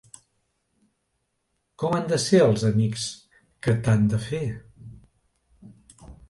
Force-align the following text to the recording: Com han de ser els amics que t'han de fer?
Com 1.83 1.97
han 1.97 2.09
de 2.11 2.19
ser 2.23 2.39
els 2.45 2.63
amics 2.71 3.05
que 3.67 3.77
t'han 3.89 4.09
de 4.15 4.21
fer? 4.25 4.41